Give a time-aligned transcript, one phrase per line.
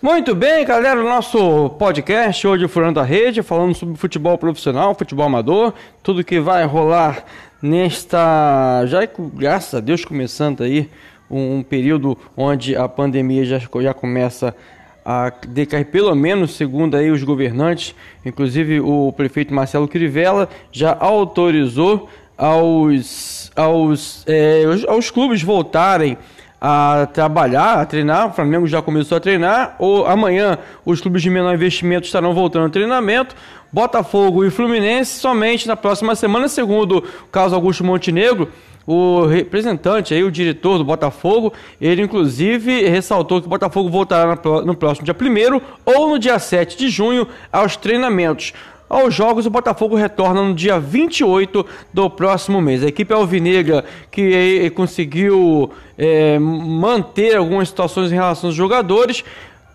[0.00, 5.24] Muito bem, galera, o nosso podcast hoje Furando a Rede, falando sobre futebol profissional, futebol
[5.24, 5.72] amador,
[6.02, 7.24] tudo que vai rolar
[7.62, 9.00] nesta, já
[9.34, 10.90] graças a Deus começando aí
[11.30, 14.54] um, um período onde a pandemia já, já começa
[15.02, 22.06] a decair, pelo menos segundo aí os governantes, inclusive o prefeito Marcelo Crivella já autorizou
[22.36, 26.18] aos, aos, é, aos, aos clubes voltarem
[26.60, 28.28] a trabalhar, a treinar.
[28.28, 29.76] O Flamengo já começou a treinar.
[29.78, 33.34] Ou amanhã os clubes de menor investimento estarão voltando ao treinamento.
[33.72, 38.48] Botafogo e Fluminense somente na próxima semana, segundo o caso Augusto Montenegro.
[38.86, 44.76] O representante aí, o diretor do Botafogo, ele inclusive ressaltou que o Botafogo voltará no
[44.76, 48.52] próximo dia 1 ou no dia 7 de junho aos treinamentos.
[48.88, 52.84] Aos jogos, o Botafogo retorna no dia 28 do próximo mês.
[52.84, 59.24] A equipe alvinegra que eh, conseguiu é, manter algumas situações em relação aos jogadores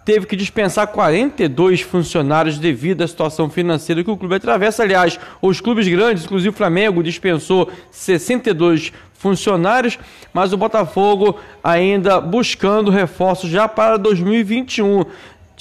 [0.05, 4.83] teve que dispensar 42 funcionários devido à situação financeira que o clube atravessa.
[4.83, 9.99] Aliás, os clubes grandes, inclusive o Flamengo, dispensou 62 funcionários,
[10.33, 15.05] mas o Botafogo ainda buscando reforços já para 2021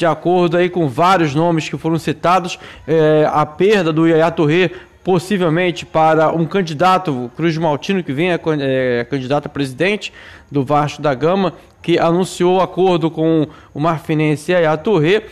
[0.01, 4.71] de acordo aí com vários nomes que foram citados, é, a perda do Yaya Touré
[5.05, 10.11] possivelmente para um candidato, Cruz Maltino, que vem é, é, candidato a presidente
[10.51, 15.25] do Vasco da Gama, que anunciou acordo com o Marfinense Yaya Touré.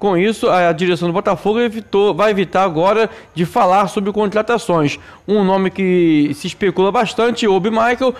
[0.00, 4.98] Com isso, a direção do Botafogo evitou, vai evitar agora de falar sobre contratações.
[5.28, 8.14] Um nome que se especula bastante, Obi Michael,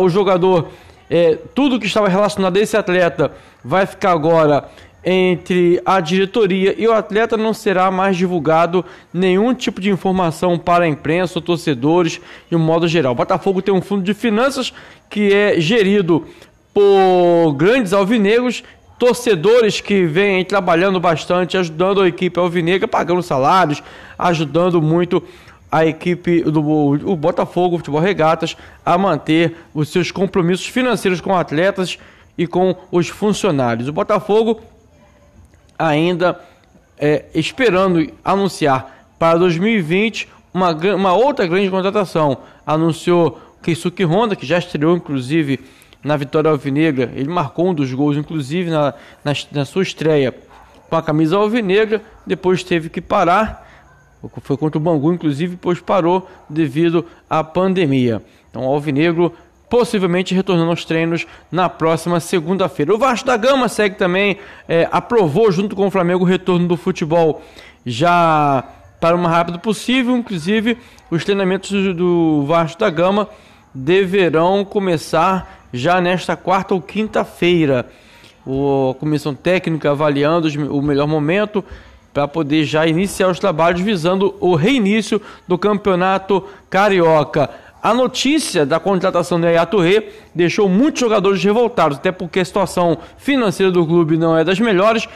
[0.00, 0.68] o jogador,
[1.08, 3.32] é, tudo que estava relacionado a esse atleta
[3.64, 4.64] vai ficar agora
[5.04, 10.84] entre a diretoria e o atleta não será mais divulgado nenhum tipo de informação para
[10.84, 13.12] a imprensa ou torcedores de um modo geral.
[13.12, 14.72] O Botafogo tem um fundo de finanças
[15.10, 16.26] que é gerido
[16.72, 18.64] por grandes alvinegros,
[18.98, 23.82] torcedores que vêm trabalhando bastante, ajudando a equipe alvinegra, pagando salários,
[24.18, 25.22] ajudando muito
[25.70, 28.56] a equipe do o Botafogo Futebol Regatas
[28.86, 31.98] a manter os seus compromissos financeiros com atletas
[32.38, 33.88] e com os funcionários.
[33.88, 34.60] O Botafogo
[35.78, 36.40] ainda
[36.98, 42.38] é, esperando anunciar para 2020 uma, uma outra grande contratação.
[42.66, 45.60] Anunciou Keisuke Honda, que já estreou inclusive
[46.02, 47.10] na vitória alvinegra.
[47.14, 50.34] Ele marcou um dos gols, inclusive na, na, na sua estreia
[50.88, 52.02] com a camisa alvinegra.
[52.26, 53.64] Depois teve que parar.
[54.42, 58.22] Foi contra o Bangu, inclusive, depois parou devido à pandemia.
[58.48, 59.34] Então, o Alvinegro
[59.74, 62.94] possivelmente retornando aos treinos na próxima segunda-feira.
[62.94, 66.76] O Vasco da Gama segue também, é, aprovou junto com o Flamengo o retorno do
[66.76, 67.42] futebol
[67.84, 68.62] já
[69.00, 70.78] para o mais rápido possível, inclusive
[71.10, 73.28] os treinamentos do Vasco da Gama
[73.74, 77.90] deverão começar já nesta quarta ou quinta-feira.
[78.46, 81.64] A comissão técnica avaliando o melhor momento
[82.12, 87.50] para poder já iniciar os trabalhos visando o reinício do campeonato carioca.
[87.84, 92.96] A notícia da contratação do Yaya Touré deixou muitos jogadores revoltados, até porque a situação
[93.18, 95.06] financeira do clube não é das melhores,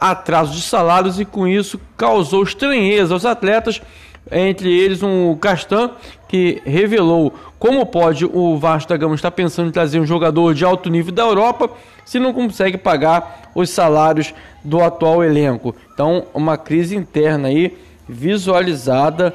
[0.00, 3.80] atraso de salários e com isso causou estranheza aos atletas,
[4.28, 5.92] entre eles um Castan
[6.26, 10.64] que revelou como pode o Vasco da Gama estar pensando em trazer um jogador de
[10.64, 11.70] alto nível da Europa
[12.04, 14.34] se não consegue pagar os salários
[14.64, 15.76] do atual elenco.
[15.94, 17.78] Então, uma crise interna aí
[18.08, 19.32] visualizada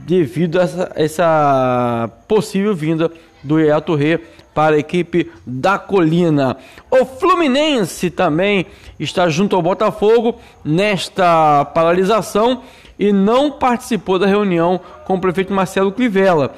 [0.00, 3.10] devido a essa, essa possível vinda
[3.42, 4.20] do Yaya Touré
[4.54, 6.56] para a equipe da Colina.
[6.90, 8.66] O Fluminense também
[8.98, 12.62] está junto ao Botafogo nesta paralisação
[12.98, 16.54] e não participou da reunião com o prefeito Marcelo Crivella,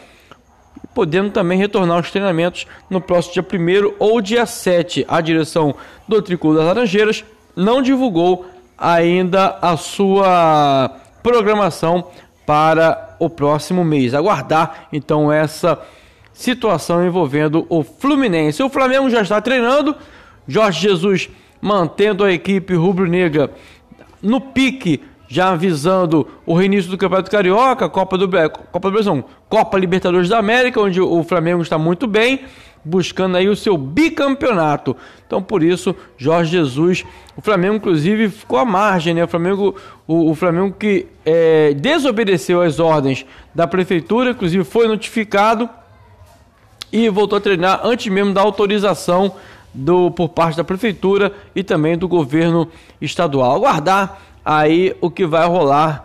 [0.95, 5.07] podendo também retornar aos treinamentos no próximo dia 1 ou dia 7.
[5.09, 5.75] A direção
[6.07, 7.25] do Tricolor das Laranjeiras
[7.55, 8.45] não divulgou
[8.77, 10.91] ainda a sua
[11.23, 12.09] programação
[12.45, 14.15] para o próximo mês.
[14.15, 15.81] Aguardar então essa
[16.33, 18.63] situação envolvendo o Fluminense.
[18.63, 19.97] O Flamengo já está treinando,
[20.47, 23.51] Jorge Jesus mantendo a equipe rubro-negra
[24.23, 28.29] no pique, já avisando o reinício do Campeonato Carioca, Copa do,
[28.71, 32.41] Copa do Brasil, Copa Libertadores da América, onde o Flamengo está muito bem
[32.87, 34.97] buscando aí o seu bicampeonato.
[35.27, 37.05] Então, por isso, Jorge Jesus,
[37.37, 39.25] o Flamengo, inclusive, ficou à margem, né?
[39.25, 39.75] O Flamengo,
[40.07, 45.69] o, o Flamengo que é, desobedeceu as ordens da prefeitura, inclusive foi notificado
[46.93, 49.35] e voltou a treinar antes mesmo da autorização
[49.75, 52.69] do, por parte da prefeitura e também do governo
[53.01, 53.57] estadual.
[53.57, 56.05] Aguardar aí o que vai rolar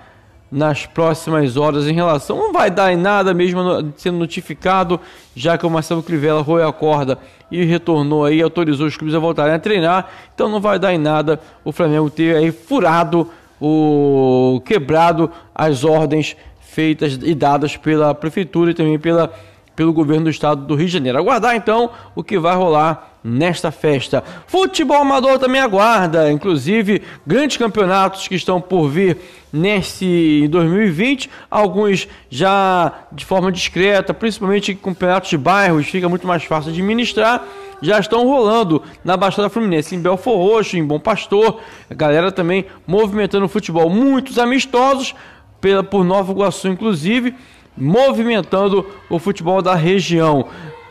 [0.51, 2.35] nas próximas horas em relação.
[2.35, 3.61] Não vai dar em nada mesmo
[3.95, 4.99] sendo notificado,
[5.35, 7.19] já que o Marcelo Crivella roeu a corda
[7.51, 10.09] e retornou aí, autorizou os clubes a voltarem a treinar.
[10.33, 13.29] Então não vai dar em nada o Flamengo ter aí furado
[13.61, 19.31] o quebrado as ordens feitas e dadas pela prefeitura e também pela
[19.75, 21.17] pelo governo do estado do Rio de Janeiro.
[21.17, 24.23] Aguardar então o que vai rolar nesta festa.
[24.47, 29.17] Futebol amador também aguarda, inclusive grandes campeonatos que estão por vir
[29.53, 36.71] nesse 2020, alguns já de forma discreta, principalmente campeonatos de bairros, fica muito mais fácil
[36.71, 37.45] de administrar.
[37.81, 41.59] Já estão rolando na Baixada Fluminense, em Belfor Roxo, em Bom Pastor.
[41.89, 43.89] A galera também movimentando o futebol.
[43.89, 45.15] Muitos amistosos,
[45.59, 47.35] pela, por Nova Iguaçu, inclusive
[47.77, 50.45] movimentando o futebol da região.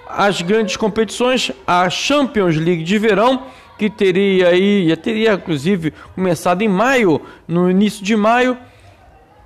[0.09, 3.45] As grandes competições, a Champions League de verão,
[3.79, 8.59] que teria aí, já teria inclusive começado em maio, no início de maio,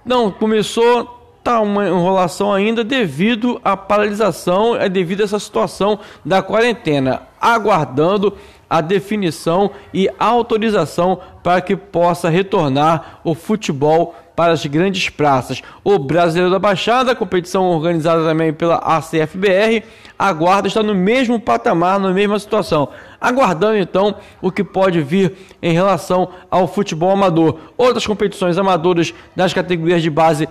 [0.04, 6.42] não começou, tá uma enrolação ainda devido à paralisação, é devido a essa situação da
[6.42, 8.36] quarentena, aguardando
[8.68, 15.62] a definição e autorização para que possa retornar o futebol para as grandes praças.
[15.82, 19.84] O Brasileiro da Baixada, competição organizada também pela ACFBR,
[20.18, 22.88] aguarda está no mesmo patamar, na mesma situação.
[23.20, 27.58] Aguardando então o que pode vir em relação ao futebol amador.
[27.76, 30.48] Outras competições amadoras das categorias de base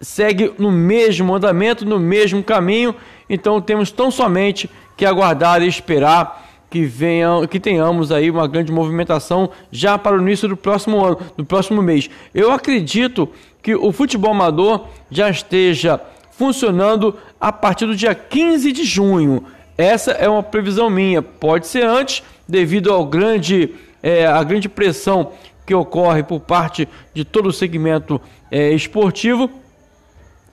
[0.00, 2.94] segue no mesmo andamento, no mesmo caminho.
[3.30, 8.72] Então temos tão somente que aguardar e esperar que venham, que tenhamos aí uma grande
[8.72, 12.08] movimentação já para o início do próximo ano, do próximo mês.
[12.32, 13.28] Eu acredito
[13.62, 19.44] que o futebol amador já esteja funcionando a partir do dia 15 de junho.
[19.76, 21.20] Essa é uma previsão minha.
[21.20, 25.32] Pode ser antes, devido ao grande, é, a grande pressão
[25.66, 28.18] que ocorre por parte de todo o segmento
[28.50, 29.50] é, esportivo.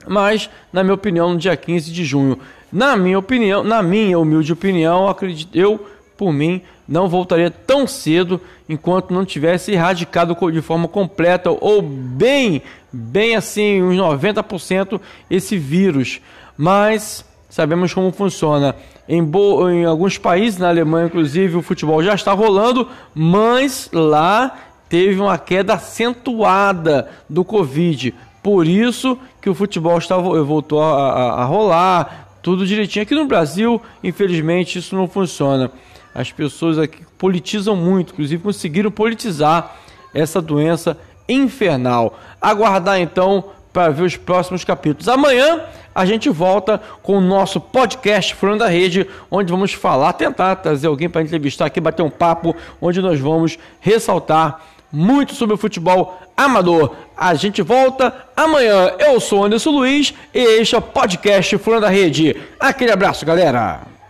[0.06, 2.38] Mas, na minha opinião, no dia 15 de junho.
[2.70, 5.86] Na minha opinião, na minha humilde opinião, acredito, eu
[6.20, 8.38] por mim, não voltaria tão cedo
[8.68, 12.60] enquanto não tivesse erradicado de forma completa ou bem,
[12.92, 15.00] bem assim, uns 90%
[15.30, 16.20] esse vírus.
[16.58, 18.76] Mas sabemos como funciona.
[19.08, 19.26] Em,
[19.72, 24.58] em alguns países, na Alemanha inclusive, o futebol já está rolando, mas lá
[24.90, 28.12] teve uma queda acentuada do Covid.
[28.42, 33.02] Por isso que o futebol está, voltou a, a, a rolar, tudo direitinho.
[33.02, 35.70] Aqui no Brasil, infelizmente, isso não funciona.
[36.14, 39.76] As pessoas aqui politizam muito, inclusive conseguiram politizar
[40.12, 40.96] essa doença
[41.28, 42.18] infernal.
[42.40, 45.08] Aguardar então para ver os próximos capítulos.
[45.08, 45.62] Amanhã
[45.94, 50.86] a gente volta com o nosso podcast Furando da Rede, onde vamos falar, tentar trazer
[50.86, 54.60] alguém para entrevistar aqui, bater um papo, onde nós vamos ressaltar
[54.92, 56.94] muito sobre o futebol amador.
[57.16, 58.92] A gente volta amanhã.
[58.98, 62.36] Eu sou Anderson Luiz e este é o podcast Furando da Rede.
[62.58, 63.99] Aquele abraço, galera!